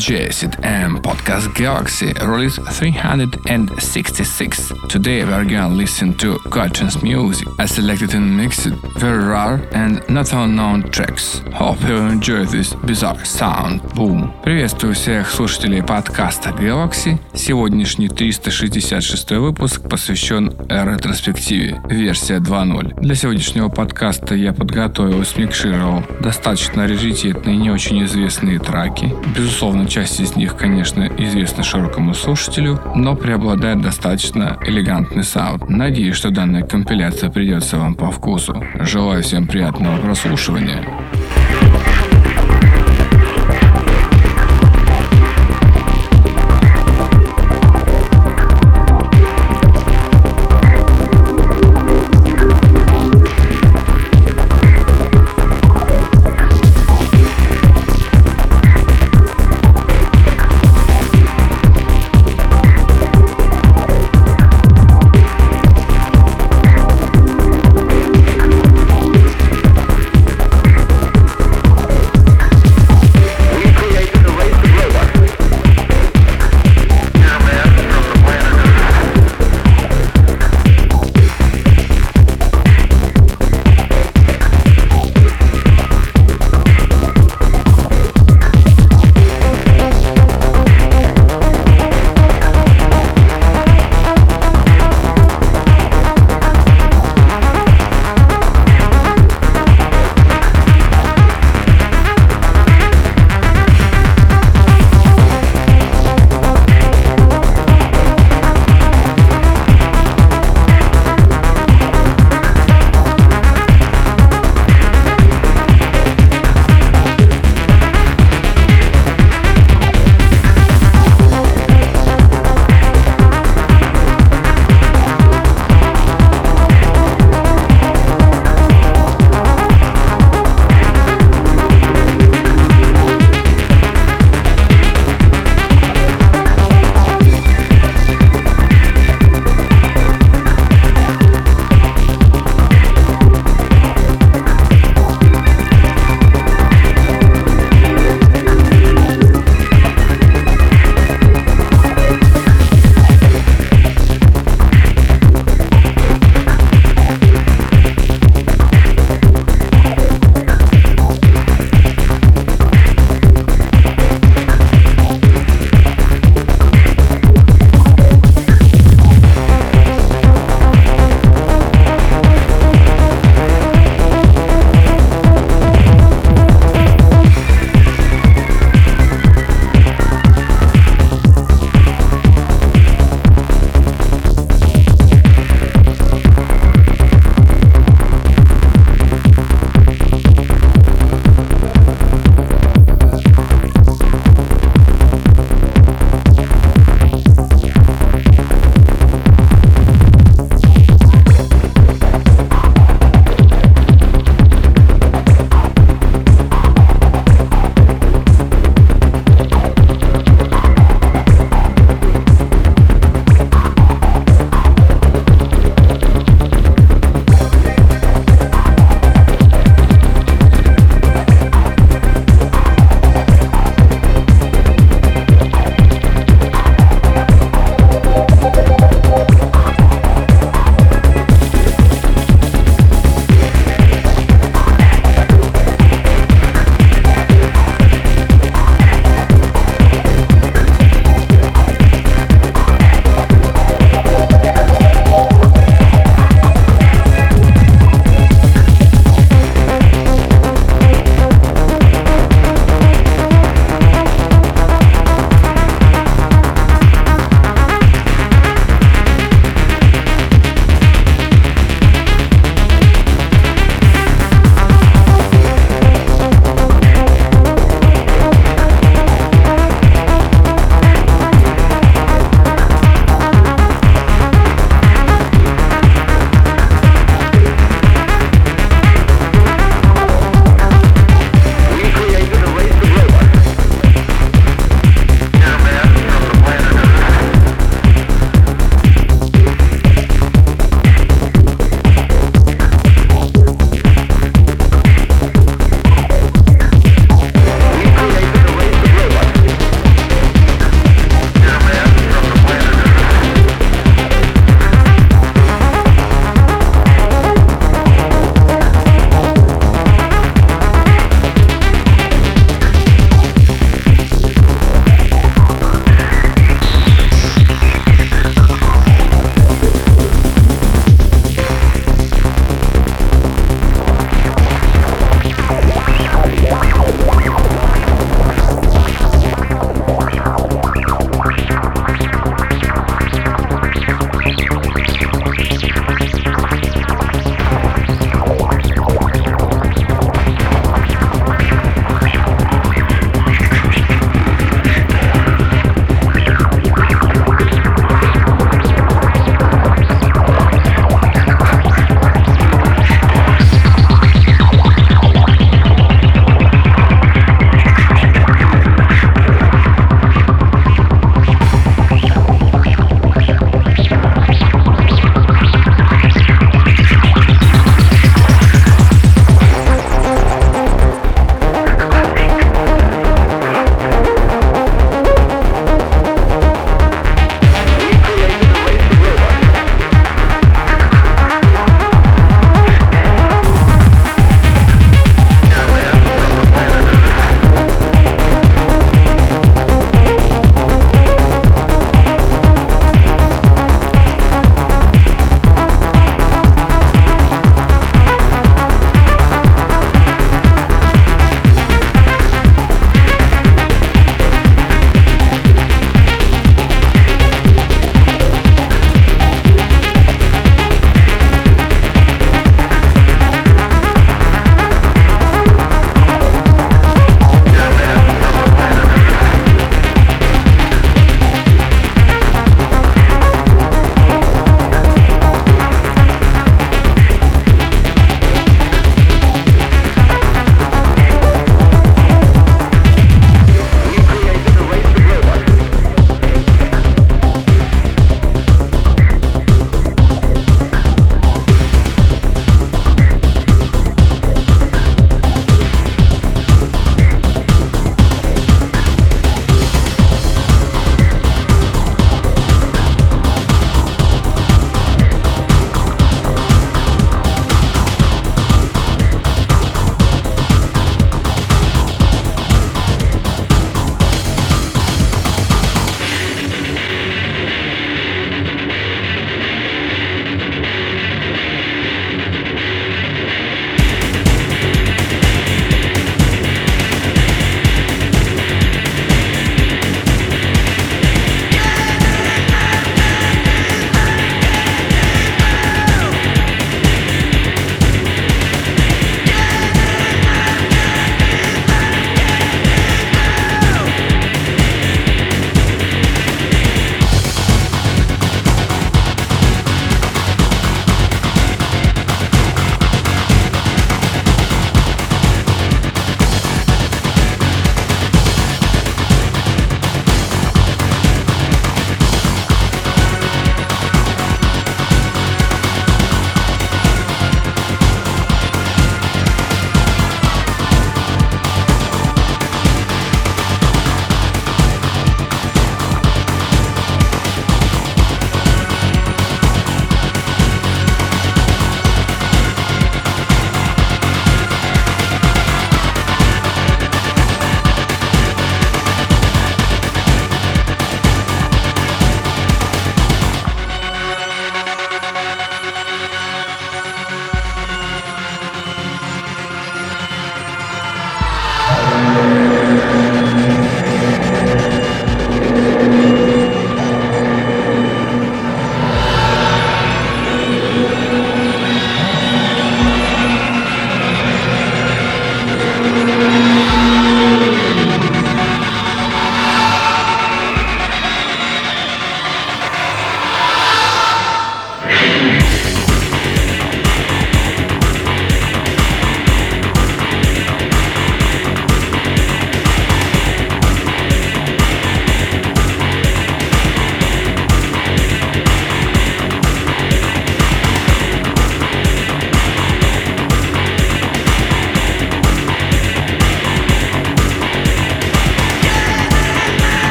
DJ 0.00 0.32
Sid 0.32 0.56
Podcast 1.02 1.52
Galaxy 1.54 2.14
release 2.22 2.56
366. 2.56 4.72
Today 4.88 5.24
we 5.24 5.32
are 5.32 5.44
gonna 5.44 5.68
listen 5.68 6.14
to 6.14 6.38
Cartoons 6.48 7.02
music. 7.02 7.46
I 7.58 7.66
selected 7.66 8.14
and 8.14 8.34
mixed 8.34 8.68
very 8.96 9.22
rare 9.22 9.60
and 9.74 10.02
not 10.08 10.32
unknown 10.32 10.90
tracks. 10.90 11.42
Hope 11.52 11.86
you 11.86 11.96
enjoy 11.96 12.46
this 12.46 12.72
bizarre 12.86 13.22
sound. 13.26 13.82
Boom. 13.94 14.32
Приветствую 14.42 14.94
всех 14.94 15.30
слушателей 15.30 15.82
подкаста 15.82 16.48
Galaxy. 16.48 17.18
Сегодняшний 17.34 18.08
366 18.08 19.32
выпуск 19.32 19.82
посвящен 19.86 20.50
ретроспективе, 20.70 21.78
версия 21.90 22.38
2.0. 22.38 23.02
Для 23.02 23.14
сегодняшнего 23.14 23.68
подкаста 23.68 24.34
я 24.34 24.54
подготовил 24.54 25.20
и 25.20 25.26
смикшировал 25.26 26.02
достаточно 26.22 26.86
раритетные 26.86 27.56
и 27.56 27.58
не 27.58 27.70
очень 27.70 28.02
известные 28.04 28.58
траки, 28.58 29.12
Безусловно, 29.36 29.89
часть 29.90 30.20
из 30.20 30.36
них, 30.36 30.56
конечно, 30.56 31.10
известна 31.18 31.64
широкому 31.64 32.14
слушателю, 32.14 32.80
но 32.94 33.16
преобладает 33.16 33.82
достаточно 33.82 34.56
элегантный 34.64 35.24
саунд. 35.24 35.68
Надеюсь, 35.68 36.14
что 36.14 36.30
данная 36.30 36.62
компиляция 36.62 37.28
придется 37.28 37.76
вам 37.76 37.94
по 37.94 38.10
вкусу. 38.10 38.62
Желаю 38.78 39.22
всем 39.22 39.48
приятного 39.48 39.98
прослушивания. 39.98 40.84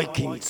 Vikings. 0.00 0.49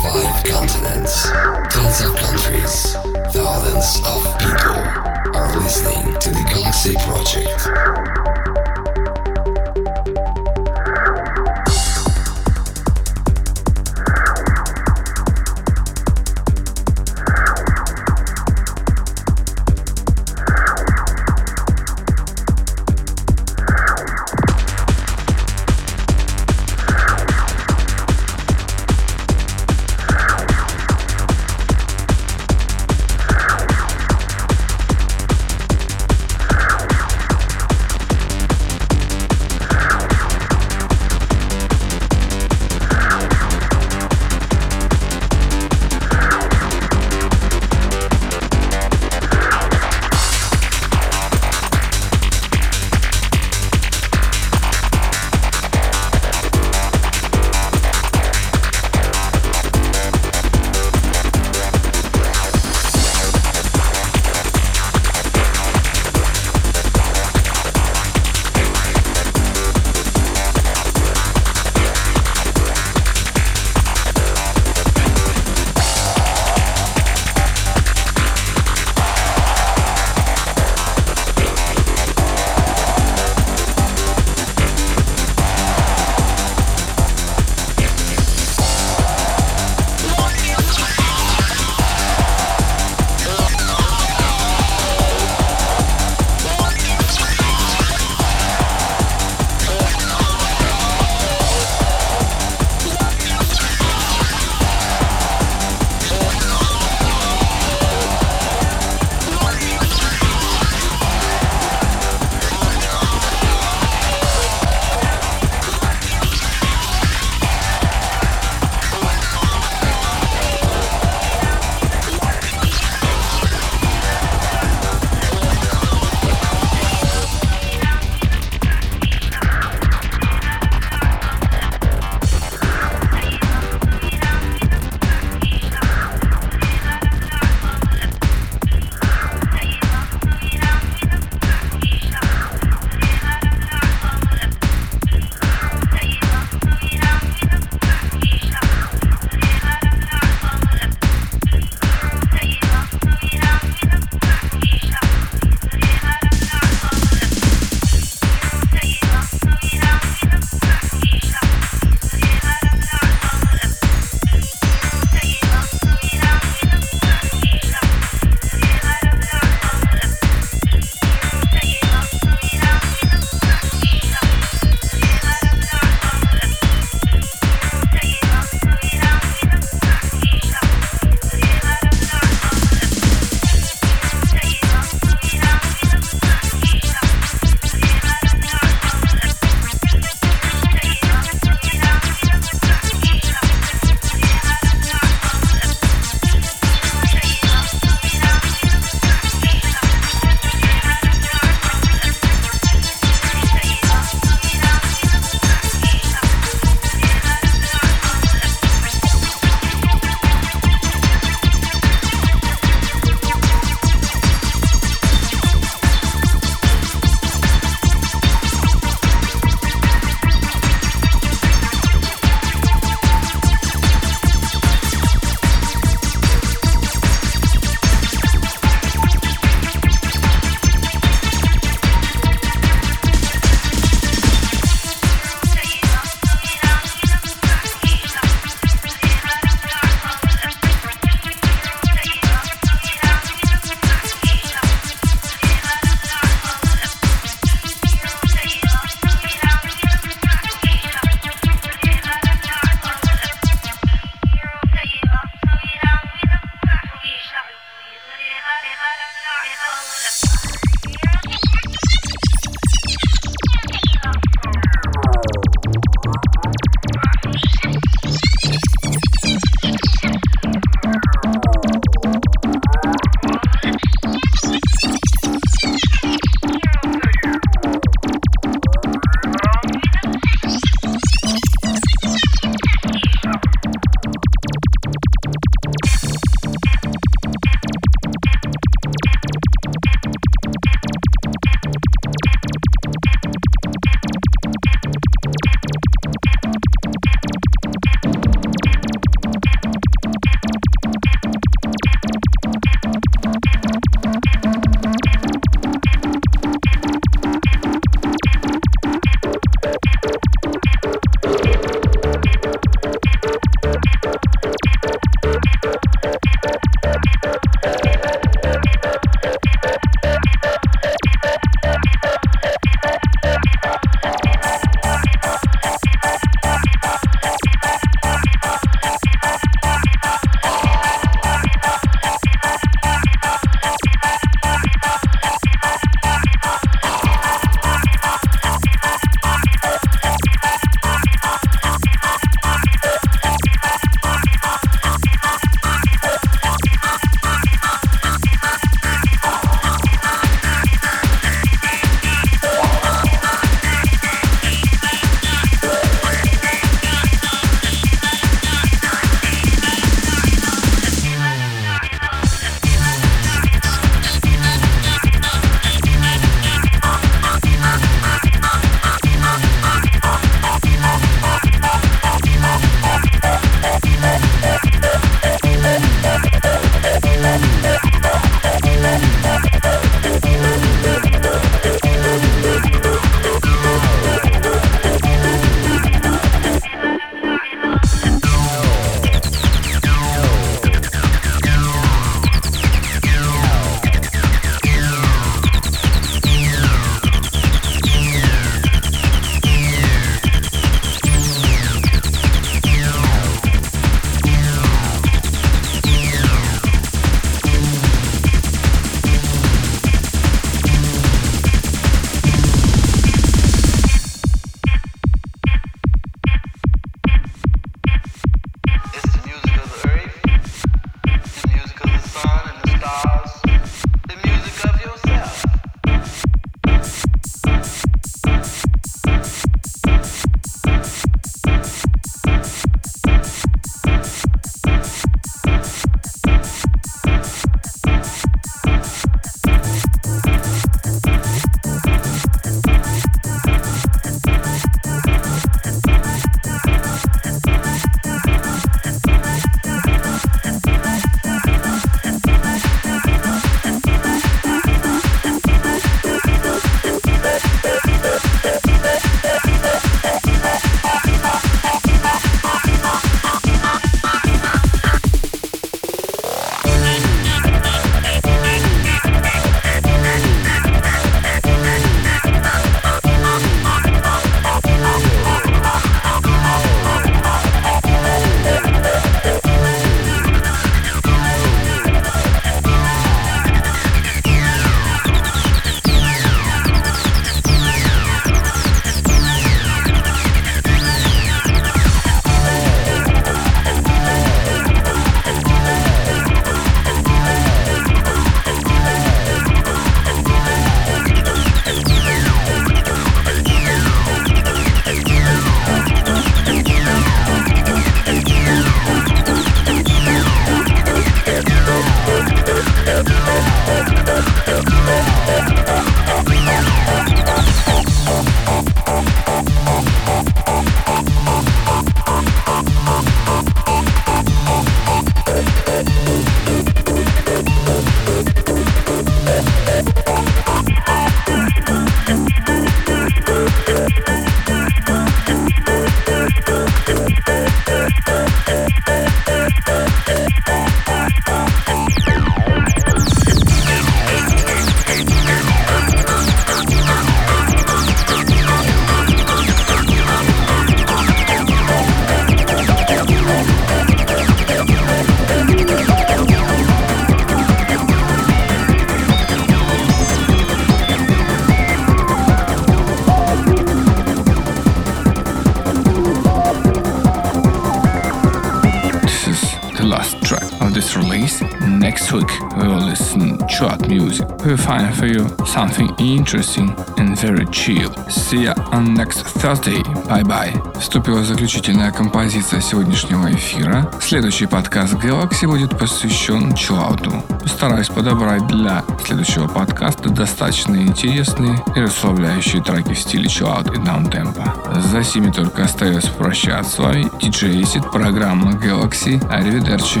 For 575.04 575.12
you 575.12 575.28
something 575.46 575.90
interesting 575.98 576.74
and 576.98 577.18
very 577.18 577.46
chill. 577.46 577.92
See 578.08 578.44
ya 578.44 578.54
on 578.72 578.94
next 578.94 579.22
Thursday. 579.40 579.82
Bye-bye. 580.08 580.80
Вступила 580.80 581.22
заключительная 581.22 581.90
композиция 581.90 582.60
сегодняшнего 582.60 583.30
эфира. 583.32 583.90
Следующий 584.00 584.46
подкаст 584.46 584.94
Galaxy 584.94 585.46
будет 585.46 585.78
посвящен 585.78 586.54
чиллауту. 586.54 587.22
Постараюсь 587.42 587.88
подобрать 587.88 588.46
для 588.46 588.82
следующего 589.04 589.46
подкаста 589.46 590.08
достаточно 590.08 590.76
интересные 590.76 591.62
и 591.76 591.80
расслабляющие 591.80 592.62
треки 592.62 592.94
в 592.94 592.98
стиле 592.98 593.28
чиллаут 593.28 593.70
и 593.76 593.78
даунтемпа. 593.78 594.54
За 594.90 595.02
сими 595.02 595.30
только 595.30 595.64
остается 595.64 596.10
прощаться 596.12 596.70
с 596.70 596.78
вами. 596.78 597.04
DJ 597.20 597.60
Acid, 597.60 597.90
программа 597.92 598.52
Galaxy. 598.52 599.22
Аривидерчи. 599.30 600.00